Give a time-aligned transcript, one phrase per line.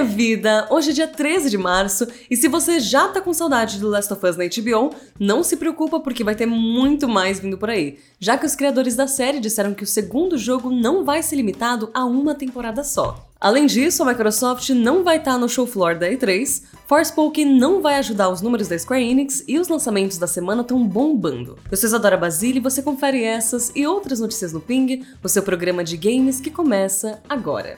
[0.00, 0.66] minha vida!
[0.70, 4.12] Hoje é dia 13 de março e se você já tá com saudade do Last
[4.12, 7.98] of Us na HBO, não se preocupa porque vai ter muito mais vindo por aí,
[8.18, 11.90] já que os criadores da série disseram que o segundo jogo não vai ser limitado
[11.92, 13.28] a uma temporada só.
[13.38, 17.82] Além disso, a Microsoft não vai estar tá no show floor da E3, Forspoken não
[17.82, 21.58] vai ajudar os números da Square Enix e os lançamentos da semana estão bombando.
[21.70, 25.42] Eu sou Isadora Basile e você confere essas e outras notícias no Ping, o seu
[25.42, 27.74] programa de games que começa agora.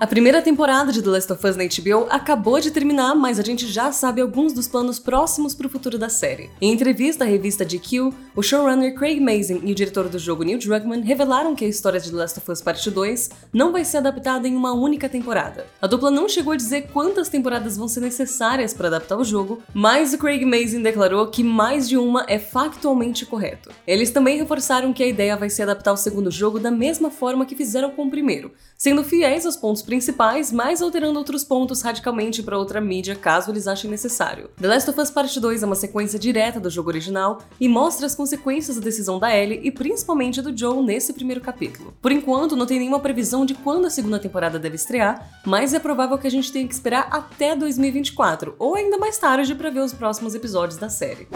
[0.00, 3.42] A primeira temporada de The Last of Us na HBO acabou de terminar, mas a
[3.42, 6.48] gente já sabe alguns dos planos próximos para o futuro da série.
[6.58, 10.58] Em entrevista à revista GQ, o showrunner Craig Mazin e o diretor do jogo Neil
[10.58, 13.98] Druckmann revelaram que a história de The Last of Us Parte 2 não vai ser
[13.98, 15.66] adaptada em uma única temporada.
[15.82, 19.62] A dupla não chegou a dizer quantas temporadas vão ser necessárias para adaptar o jogo,
[19.74, 23.70] mas o Craig Mazin declarou que mais de uma é factualmente correto.
[23.86, 27.44] Eles também reforçaram que a ideia vai ser adaptar o segundo jogo da mesma forma
[27.44, 32.44] que fizeram com o primeiro, sendo fiéis aos pontos principais, mas alterando outros pontos radicalmente
[32.44, 34.48] para outra mídia caso eles achem necessário.
[34.60, 38.06] The Last of Us Part 2 é uma sequência direta do jogo original e mostra
[38.06, 41.92] as consequências da decisão da Ellie e principalmente do Joel nesse primeiro capítulo.
[42.00, 45.80] Por enquanto, não tem nenhuma previsão de quando a segunda temporada deve estrear, mas é
[45.80, 49.80] provável que a gente tenha que esperar até 2024 ou ainda mais tarde para ver
[49.80, 51.26] os próximos episódios da série.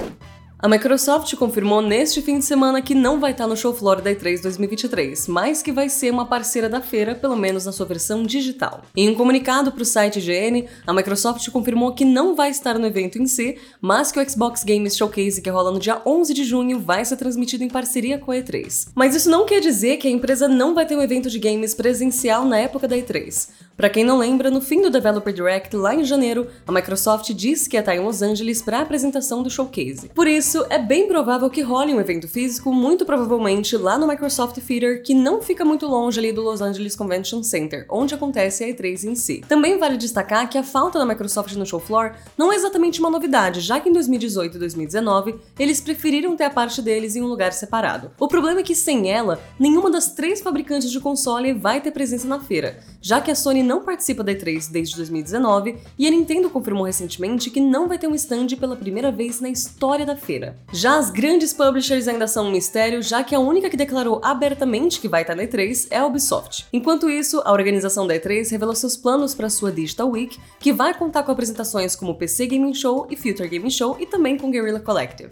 [0.65, 4.11] A Microsoft confirmou neste fim de semana que não vai estar no show floor da
[4.11, 8.23] E3 2023, mas que vai ser uma parceira da feira, pelo menos na sua versão
[8.23, 8.81] digital.
[8.97, 12.87] Em um comunicado para o site IGN, a Microsoft confirmou que não vai estar no
[12.87, 16.45] evento em si, mas que o Xbox Games Showcase, que rola no dia 11 de
[16.45, 18.89] junho, vai ser transmitido em parceria com a E3.
[18.95, 21.75] Mas isso não quer dizer que a empresa não vai ter um evento de games
[21.75, 23.51] presencial na época da E3.
[23.77, 27.69] Para quem não lembra, no fim do Developer Direct, lá em janeiro, a Microsoft disse
[27.69, 30.11] que ia estar em Los Angeles para a apresentação do showcase.
[30.14, 34.61] Por isso, é bem provável que role um evento físico, muito provavelmente lá no Microsoft
[34.61, 38.69] Theater, que não fica muito longe ali do Los Angeles Convention Center, onde acontece a
[38.69, 39.42] E3 em si.
[39.48, 43.11] Também vale destacar que a falta da Microsoft no show floor não é exatamente uma
[43.11, 47.26] novidade, já que em 2018 e 2019 eles preferiram ter a parte deles em um
[47.26, 48.12] lugar separado.
[48.20, 52.28] O problema é que sem ela, nenhuma das três fabricantes de console vai ter presença
[52.28, 56.50] na feira, já que a Sony não participa da E3 desde 2019 e a Nintendo
[56.50, 60.56] confirmou recentemente que não vai ter um stand pela primeira vez na história da feira.
[60.72, 65.00] Já as grandes publishers ainda são um mistério, já que a única que declarou abertamente
[65.00, 66.66] que vai estar na E3 é a Ubisoft.
[66.72, 70.94] Enquanto isso, a organização da E3 revelou seus planos para sua Digital Week, que vai
[70.94, 74.81] contar com apresentações como PC Gaming Show e Future Gaming Show e também com Guerrilla
[74.81, 75.31] Collective.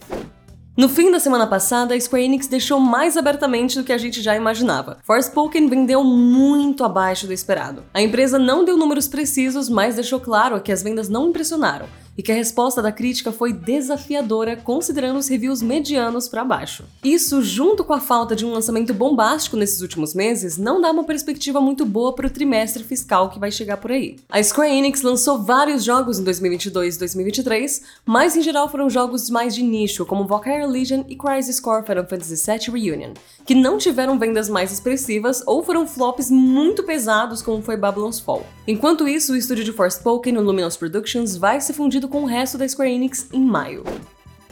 [0.74, 4.22] No fim da semana passada, a Square Enix deixou mais abertamente do que a gente
[4.22, 4.96] já imaginava.
[5.02, 7.84] Forspoken vendeu muito abaixo do esperado.
[7.92, 11.86] A empresa não deu números precisos, mas deixou claro que as vendas não impressionaram
[12.16, 16.84] e que a resposta da crítica foi desafiadora, considerando os reviews medianos para baixo.
[17.02, 21.04] Isso, junto com a falta de um lançamento bombástico nesses últimos meses, não dá uma
[21.04, 24.16] perspectiva muito boa para o trimestre fiscal que vai chegar por aí.
[24.28, 29.30] A Square Enix lançou vários jogos em 2022 e 2023, mas em geral foram jogos
[29.30, 33.12] mais de nicho, como Valkyrie Legion e Crisis Core Final Fantasy VII Reunion,
[33.46, 38.46] que não tiveram vendas mais expressivas ou foram flops muito pesados, como foi Babylon's Fall.
[38.66, 42.58] Enquanto isso, o estúdio de Forspoken, o Luminous Productions, vai se fundir com o resto
[42.58, 43.84] da Square Enix em maio.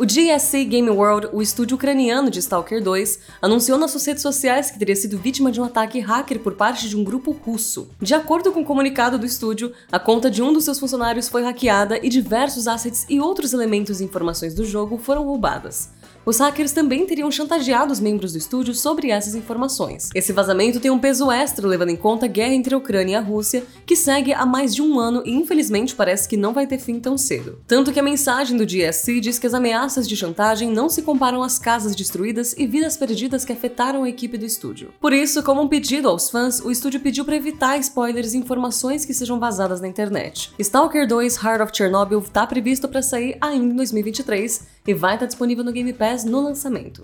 [0.00, 4.71] O GSC Game World, o estúdio ucraniano de Stalker 2, anunciou nas suas redes sociais
[4.71, 7.91] que teria sido vítima de um ataque hacker por parte de um grupo russo.
[8.00, 11.28] De acordo com o um comunicado do estúdio, a conta de um dos seus funcionários
[11.28, 15.91] foi hackeada e diversos assets e outros elementos e informações do jogo foram roubadas.
[16.25, 20.10] Os hackers também teriam chantageado os membros do estúdio sobre essas informações.
[20.15, 23.16] Esse vazamento tem um peso extra levando em conta a guerra entre a Ucrânia e
[23.16, 26.66] a Rússia, que segue há mais de um ano e infelizmente parece que não vai
[26.66, 27.59] ter fim tão cedo.
[27.66, 31.43] Tanto que a mensagem do GSC diz que as ameaças de chantagem não se comparam
[31.43, 34.93] às casas destruídas e vidas perdidas que afetaram a equipe do estúdio.
[35.01, 39.05] Por isso, como um pedido aos fãs, o estúdio pediu para evitar spoilers e informações
[39.05, 40.53] que sejam vazadas na internet.
[40.59, 45.27] Stalker 2 Heart of Chernobyl está previsto para sair ainda em 2023 e vai estar
[45.27, 47.03] disponível no Game Pass no lançamento.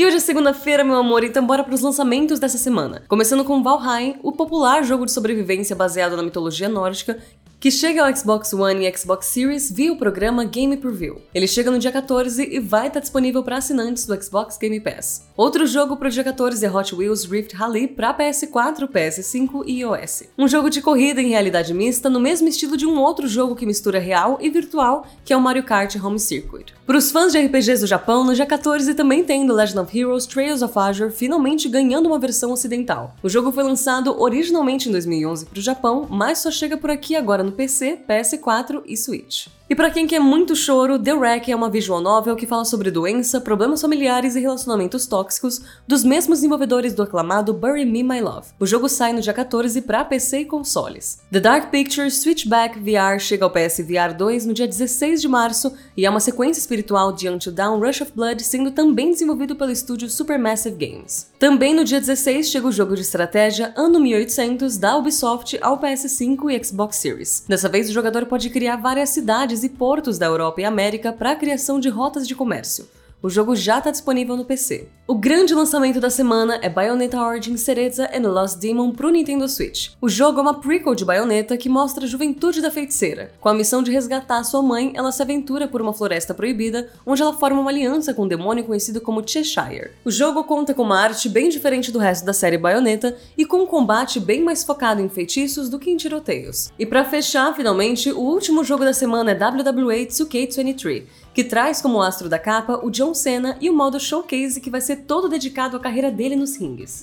[0.00, 3.02] E hoje é segunda-feira, meu amor, então bora para os lançamentos dessa semana.
[3.06, 7.18] Começando com Valheim, o popular jogo de sobrevivência baseado na mitologia nórdica,
[7.60, 11.20] que chega ao Xbox One e Xbox Series via o programa Game Preview.
[11.34, 15.26] Ele chega no dia 14 e vai estar disponível para assinantes do Xbox Game Pass.
[15.36, 19.80] Outro jogo para o dia 14 é Hot Wheels Rift Rally para PS4, PS5 e
[19.80, 20.22] iOS.
[20.38, 23.66] Um jogo de corrida em realidade mista no mesmo estilo de um outro jogo que
[23.66, 26.72] mistura real e virtual, que é o Mario Kart Home Circuit.
[26.90, 29.96] Para os fãs de RPGs do Japão, no dia 14 também tem The Legend of
[29.96, 33.14] Heroes Trails of Azure finalmente ganhando uma versão ocidental.
[33.22, 37.14] O jogo foi lançado originalmente em 2011 para o Japão, mas só chega por aqui
[37.14, 39.46] agora no PC, PS4 e Switch.
[39.70, 42.90] E para quem quer muito choro, The Wreck é uma visual novel que fala sobre
[42.90, 48.48] doença, problemas familiares e relacionamentos tóxicos dos mesmos desenvolvedores do aclamado Bury Me My Love.
[48.58, 51.20] O jogo sai no dia 14 para PC e consoles.
[51.30, 55.72] The Dark Pictures Switchback VR chega ao PS VR 2 no dia 16 de março
[55.96, 59.70] e é uma sequência espiritual de Until Dawn Rush of Blood, sendo também desenvolvido pelo
[59.70, 61.30] estúdio Supermassive Games.
[61.38, 66.50] Também no dia 16 chega o jogo de estratégia Ano 1800 da Ubisoft ao PS5
[66.50, 67.44] e Xbox Series.
[67.46, 71.32] Dessa vez o jogador pode criar várias cidades e portos da Europa e América para
[71.32, 72.88] a criação de rotas de comércio.
[73.22, 74.88] O jogo já está disponível no PC.
[75.06, 79.46] O grande lançamento da semana é Bayonetta Origin Cereza and Lost Demon para o Nintendo
[79.46, 79.90] Switch.
[80.00, 83.30] O jogo é uma prequel de Bayonetta que mostra a juventude da feiticeira.
[83.38, 87.20] Com a missão de resgatar sua mãe, ela se aventura por uma floresta proibida, onde
[87.20, 89.90] ela forma uma aliança com um demônio conhecido como Cheshire.
[90.02, 93.58] O jogo conta com uma arte bem diferente do resto da série Bayonetta e com
[93.58, 96.70] um combate bem mais focado em feitiços do que em tiroteios.
[96.78, 101.02] E para fechar, finalmente, o último jogo da semana é WWE 2K23,
[101.32, 104.80] que traz como astro da capa o John Cena e o modo showcase que vai
[104.80, 107.02] ser todo dedicado à carreira dele nos rings.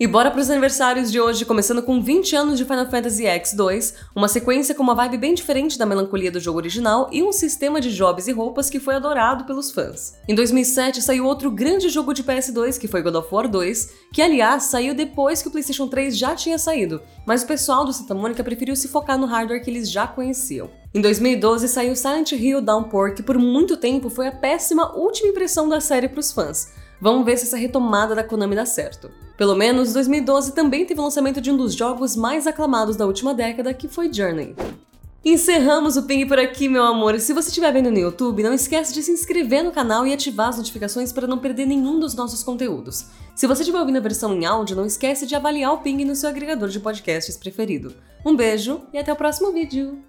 [0.00, 3.94] E bora para os aniversários de hoje, começando com 20 anos de Final Fantasy X2,
[4.14, 7.80] uma sequência com uma vibe bem diferente da melancolia do jogo original e um sistema
[7.80, 10.14] de jobs e roupas que foi adorado pelos fãs.
[10.28, 14.22] Em 2007 saiu outro grande jogo de PS2, que foi God of War 2, que
[14.22, 18.14] aliás saiu depois que o PlayStation 3 já tinha saído, mas o pessoal do Santa
[18.14, 20.70] Mônica preferiu se focar no hardware que eles já conheciam.
[20.94, 25.68] Em 2012 saiu Silent Hill Downpour, que por muito tempo foi a péssima última impressão
[25.68, 26.68] da série para os fãs.
[27.00, 29.10] Vamos ver se essa retomada da Konami dá certo.
[29.36, 33.32] Pelo menos 2012 também teve o lançamento de um dos jogos mais aclamados da última
[33.32, 34.56] década, que foi Journey.
[35.24, 37.18] Encerramos o Ping por aqui, meu amor.
[37.20, 40.48] Se você estiver vendo no YouTube, não esquece de se inscrever no canal e ativar
[40.48, 43.06] as notificações para não perder nenhum dos nossos conteúdos.
[43.34, 46.16] Se você estiver ouvindo a versão em áudio, não esquece de avaliar o Ping no
[46.16, 47.94] seu agregador de podcasts preferido.
[48.24, 50.07] Um beijo e até o próximo vídeo!